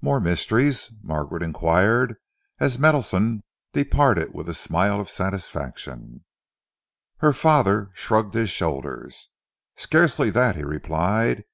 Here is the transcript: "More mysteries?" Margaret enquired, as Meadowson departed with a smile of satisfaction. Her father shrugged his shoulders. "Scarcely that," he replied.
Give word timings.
"More 0.00 0.18
mysteries?" 0.18 0.90
Margaret 1.04 1.40
enquired, 1.40 2.16
as 2.58 2.80
Meadowson 2.80 3.44
departed 3.72 4.34
with 4.34 4.48
a 4.48 4.52
smile 4.52 5.00
of 5.00 5.08
satisfaction. 5.08 6.24
Her 7.18 7.32
father 7.32 7.92
shrugged 7.94 8.34
his 8.34 8.50
shoulders. 8.50 9.28
"Scarcely 9.76 10.30
that," 10.30 10.56
he 10.56 10.64
replied. 10.64 11.44